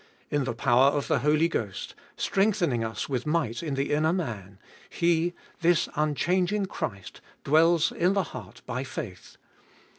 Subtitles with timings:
[0.31, 4.57] In the power of the Holy Ghost, strengthening us with might in the inner man,
[4.89, 9.37] He, this unchanging Christ, dwells in the heart by faith.